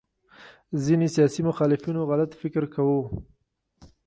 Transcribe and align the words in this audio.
ځینې 0.83 1.07
سیاسي 1.15 1.41
مخالفینو 1.49 2.01
غلط 2.09 2.31
فکر 2.41 2.63
کاوه 2.73 3.03